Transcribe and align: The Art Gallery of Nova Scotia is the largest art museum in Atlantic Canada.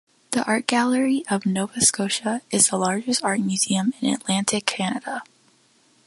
The 0.31 0.43
Art 0.45 0.65
Gallery 0.65 1.23
of 1.29 1.45
Nova 1.45 1.79
Scotia 1.79 2.41
is 2.49 2.69
the 2.69 2.75
largest 2.77 3.23
art 3.23 3.39
museum 3.39 3.93
in 4.01 4.11
Atlantic 4.15 4.65
Canada. 4.65 5.21